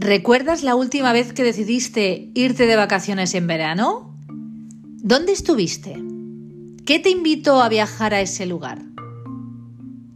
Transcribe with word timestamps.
¿Recuerdas 0.00 0.62
la 0.62 0.76
última 0.76 1.12
vez 1.12 1.34
que 1.34 1.44
decidiste 1.44 2.30
irte 2.32 2.64
de 2.64 2.74
vacaciones 2.74 3.34
en 3.34 3.46
verano? 3.46 4.16
¿Dónde 4.96 5.32
estuviste? 5.32 6.02
¿Qué 6.86 7.00
te 7.00 7.10
invitó 7.10 7.60
a 7.60 7.68
viajar 7.68 8.14
a 8.14 8.22
ese 8.22 8.46
lugar? 8.46 8.80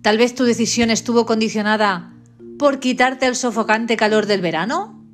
Tal 0.00 0.16
vez 0.16 0.34
tu 0.34 0.44
decisión 0.44 0.88
estuvo 0.88 1.26
condicionada 1.26 2.14
por 2.58 2.80
quitarte 2.80 3.26
el 3.26 3.36
sofocante 3.36 3.98
calor 3.98 4.24
del 4.24 4.40
verano 4.40 5.04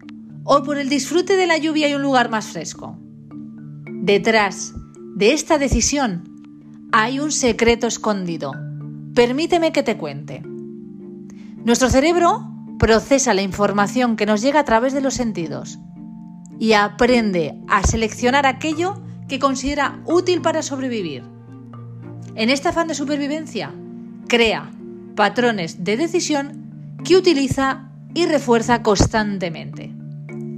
o 0.45 0.63
por 0.63 0.79
el 0.79 0.89
disfrute 0.89 1.37
de 1.37 1.49
la 1.49 1.59
lluvia 1.59 1.89
y 1.89 1.95
un 1.95 2.03
lugar 2.03 2.31
más 2.31 2.47
fresco. 2.47 2.97
Detrás 3.91 4.73
de 5.17 5.33
esta 5.33 5.59
decisión 5.59 6.89
hay 6.93 7.19
un 7.19 7.33
secreto 7.33 7.89
escondido. 7.89 8.53
Permíteme 9.17 9.73
que 9.73 9.83
te 9.83 9.97
cuente. 9.97 10.45
Nuestro 11.65 11.91
cerebro 11.91 12.50
procesa 12.81 13.35
la 13.35 13.43
información 13.43 14.17
que 14.17 14.27
nos 14.27 14.41
llega 14.41 14.59
a 14.59 14.65
través 14.65 14.95
de 14.95 15.03
los 15.03 15.15
sentidos 15.15 15.79
y 16.59 16.73
aprende 16.73 17.61
a 17.69 17.85
seleccionar 17.85 18.47
aquello 18.47 19.01
que 19.29 19.39
considera 19.39 20.01
útil 20.07 20.41
para 20.41 20.63
sobrevivir. 20.63 21.23
En 22.35 22.49
este 22.49 22.69
afán 22.69 22.89
de 22.89 22.95
supervivencia, 22.95 23.73
crea 24.29 24.73
patrones 25.15 25.85
de 25.85 25.99
decisión 25.99 26.97
que 27.05 27.17
utiliza 27.17 27.91
y 28.15 28.25
refuerza 28.25 28.83
constantemente. 28.83 29.95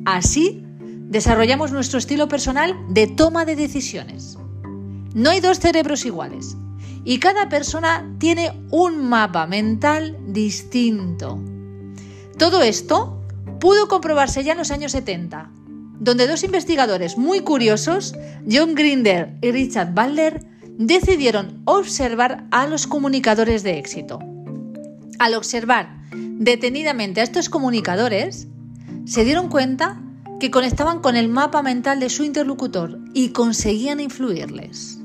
Así, 0.04 0.64
desarrollamos 1.08 1.72
nuestro 1.72 1.98
estilo 1.98 2.28
personal 2.28 2.76
de 2.88 3.08
toma 3.08 3.44
de 3.44 3.56
decisiones. 3.56 4.38
No 5.12 5.30
hay 5.30 5.40
dos 5.40 5.58
cerebros 5.58 6.06
iguales 6.06 6.56
y 7.04 7.18
cada 7.18 7.48
persona 7.48 8.14
tiene 8.18 8.52
un 8.70 9.08
mapa 9.08 9.46
mental 9.48 10.16
distinto. 10.28 11.42
Todo 12.38 12.62
esto 12.62 13.20
pudo 13.60 13.88
comprobarse 13.88 14.44
ya 14.44 14.52
en 14.52 14.58
los 14.58 14.70
años 14.70 14.92
70, 14.92 15.50
donde 16.00 16.26
dos 16.26 16.42
investigadores 16.42 17.16
muy 17.16 17.40
curiosos, 17.40 18.14
John 18.50 18.74
Grinder 18.74 19.36
y 19.40 19.52
Richard 19.52 19.92
Butler, 19.94 20.44
decidieron 20.78 21.62
observar 21.64 22.46
a 22.50 22.66
los 22.66 22.86
comunicadores 22.86 23.62
de 23.62 23.78
éxito. 23.78 24.18
Al 25.18 25.34
observar 25.34 26.00
detenidamente 26.12 27.20
a 27.20 27.24
estos 27.24 27.48
comunicadores, 27.48 28.48
se 29.04 29.24
dieron 29.24 29.48
cuenta 29.48 30.00
que 30.40 30.50
conectaban 30.50 31.00
con 31.00 31.14
el 31.14 31.28
mapa 31.28 31.62
mental 31.62 32.00
de 32.00 32.10
su 32.10 32.24
interlocutor 32.24 32.98
y 33.14 33.28
conseguían 33.28 34.00
influirles. 34.00 34.98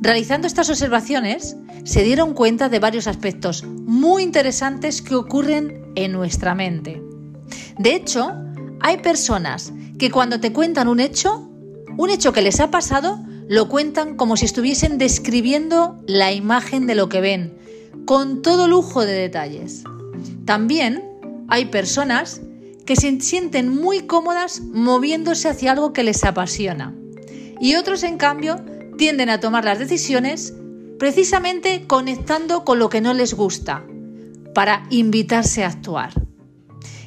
Realizando 0.00 0.46
estas 0.46 0.70
observaciones, 0.70 1.56
se 1.84 2.04
dieron 2.04 2.34
cuenta 2.34 2.68
de 2.68 2.78
varios 2.78 3.06
aspectos 3.06 3.64
muy 3.64 4.22
interesantes 4.22 5.02
que 5.02 5.14
ocurren 5.14 5.89
en 6.02 6.12
nuestra 6.12 6.54
mente. 6.54 7.02
De 7.78 7.94
hecho, 7.94 8.32
hay 8.80 8.98
personas 8.98 9.72
que 9.98 10.10
cuando 10.10 10.40
te 10.40 10.52
cuentan 10.52 10.88
un 10.88 11.00
hecho, 11.00 11.48
un 11.96 12.10
hecho 12.10 12.32
que 12.32 12.42
les 12.42 12.60
ha 12.60 12.70
pasado, 12.70 13.18
lo 13.48 13.68
cuentan 13.68 14.16
como 14.16 14.36
si 14.36 14.44
estuviesen 14.44 14.98
describiendo 14.98 15.98
la 16.06 16.32
imagen 16.32 16.86
de 16.86 16.94
lo 16.94 17.08
que 17.08 17.20
ven, 17.20 17.58
con 18.04 18.42
todo 18.42 18.68
lujo 18.68 19.04
de 19.04 19.12
detalles. 19.12 19.84
También 20.44 21.04
hay 21.48 21.66
personas 21.66 22.40
que 22.86 22.96
se 22.96 23.20
sienten 23.20 23.68
muy 23.68 24.00
cómodas 24.00 24.60
moviéndose 24.60 25.48
hacia 25.48 25.72
algo 25.72 25.92
que 25.92 26.02
les 26.02 26.24
apasiona. 26.24 26.94
Y 27.60 27.74
otros, 27.74 28.02
en 28.02 28.16
cambio, 28.16 28.56
tienden 28.96 29.30
a 29.30 29.40
tomar 29.40 29.64
las 29.64 29.78
decisiones 29.78 30.54
precisamente 30.98 31.86
conectando 31.86 32.64
con 32.64 32.78
lo 32.78 32.88
que 32.88 33.00
no 33.00 33.14
les 33.14 33.34
gusta, 33.34 33.84
para 34.54 34.84
invitarse 34.90 35.64
a 35.64 35.68
actuar. 35.68 36.12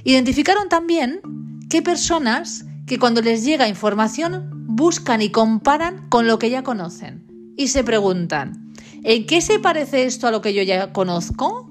Identificaron 0.04 0.70
también 0.70 1.22
qué 1.70 1.82
personas 1.82 2.66
que 2.86 3.00
cuando 3.00 3.22
les 3.22 3.44
llega 3.44 3.68
información 3.68 4.50
buscan 4.68 5.22
y 5.22 5.30
comparan 5.30 6.10
con 6.10 6.28
lo 6.28 6.40
que 6.40 6.50
ya 6.50 6.64
conocen 6.64 7.54
y 7.58 7.68
se 7.68 7.84
preguntan, 7.84 8.74
¿en 9.04 9.26
qué 9.26 9.42
se 9.42 9.60
parece 9.60 10.06
esto 10.06 10.28
a 10.28 10.32
lo 10.32 10.42
que 10.42 10.54
yo 10.54 10.64
ya 10.64 10.92
conozco? 10.92 11.70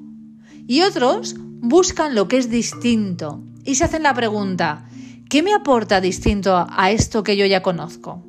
Y 0.66 0.82
otros 0.82 1.34
buscan 1.38 2.14
lo 2.14 2.28
que 2.28 2.38
es 2.38 2.48
distinto 2.50 3.42
y 3.64 3.74
se 3.74 3.84
hacen 3.84 4.02
la 4.02 4.14
pregunta, 4.14 4.88
¿qué 5.28 5.42
me 5.42 5.52
aporta 5.52 6.00
distinto 6.00 6.66
a 6.68 6.90
esto 6.90 7.22
que 7.22 7.36
yo 7.36 7.46
ya 7.46 7.62
conozco? 7.62 8.24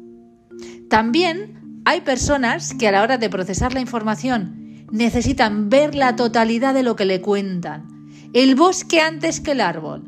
También 0.90 1.82
hay 1.86 2.02
personas 2.02 2.74
que 2.74 2.88
a 2.88 2.92
la 2.92 3.02
hora 3.02 3.18
de 3.18 3.30
procesar 3.30 3.74
la 3.74 3.82
información 3.82 4.63
necesitan 4.94 5.72
ver 5.72 5.96
la 5.96 6.16
totalidad 6.16 6.76
de 6.76 6.84
lo 6.84 6.96
que 6.96 7.06
le 7.06 7.20
cuentan, 7.20 8.12
el 8.32 8.54
bosque 8.54 9.02
antes 9.02 9.42
que 9.42 9.54
el 9.54 9.62
árbol. 9.62 10.04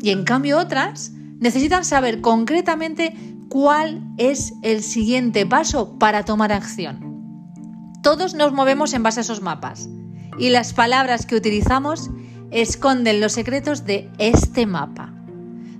Y 0.00 0.08
en 0.10 0.24
cambio 0.24 0.58
otras 0.58 1.12
necesitan 1.40 1.84
saber 1.84 2.22
concretamente 2.22 3.14
cuál 3.50 4.02
es 4.16 4.54
el 4.62 4.82
siguiente 4.82 5.44
paso 5.44 5.98
para 5.98 6.24
tomar 6.24 6.52
acción. 6.52 7.20
Todos 8.02 8.32
nos 8.32 8.54
movemos 8.54 8.94
en 8.94 9.02
base 9.02 9.20
a 9.20 9.24
esos 9.24 9.42
mapas 9.42 9.90
y 10.38 10.48
las 10.48 10.72
palabras 10.72 11.26
que 11.26 11.36
utilizamos 11.36 12.08
esconden 12.50 13.20
los 13.20 13.32
secretos 13.32 13.84
de 13.84 14.08
este 14.16 14.64
mapa. 14.64 15.12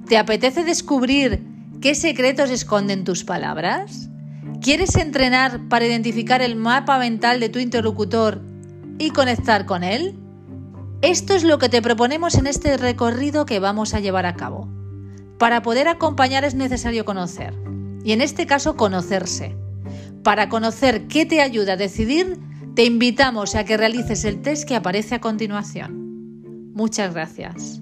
¿Te 0.06 0.18
apetece 0.18 0.64
descubrir 0.64 1.42
qué 1.80 1.94
secretos 1.94 2.50
esconden 2.50 3.04
tus 3.04 3.24
palabras? 3.24 4.10
¿Quieres 4.60 4.96
entrenar 4.96 5.66
para 5.70 5.86
identificar 5.86 6.42
el 6.42 6.56
mapa 6.56 6.98
mental 6.98 7.40
de 7.40 7.48
tu 7.48 7.58
interlocutor 7.58 8.49
y 9.00 9.10
conectar 9.10 9.66
con 9.66 9.82
Él? 9.82 10.16
Esto 11.00 11.34
es 11.34 11.42
lo 11.42 11.58
que 11.58 11.70
te 11.70 11.80
proponemos 11.80 12.34
en 12.34 12.46
este 12.46 12.76
recorrido 12.76 13.46
que 13.46 13.58
vamos 13.58 13.94
a 13.94 14.00
llevar 14.00 14.26
a 14.26 14.36
cabo. 14.36 14.68
Para 15.38 15.62
poder 15.62 15.88
acompañar 15.88 16.44
es 16.44 16.54
necesario 16.54 17.06
conocer, 17.06 17.54
y 18.04 18.12
en 18.12 18.20
este 18.20 18.46
caso 18.46 18.76
conocerse. 18.76 19.56
Para 20.22 20.50
conocer 20.50 21.08
qué 21.08 21.24
te 21.24 21.40
ayuda 21.40 21.72
a 21.72 21.76
decidir, 21.78 22.38
te 22.74 22.84
invitamos 22.84 23.54
a 23.54 23.64
que 23.64 23.78
realices 23.78 24.24
el 24.26 24.42
test 24.42 24.68
que 24.68 24.76
aparece 24.76 25.14
a 25.14 25.20
continuación. 25.20 26.72
Muchas 26.74 27.14
gracias. 27.14 27.80